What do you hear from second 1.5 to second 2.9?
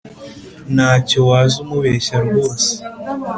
umubeshya rwose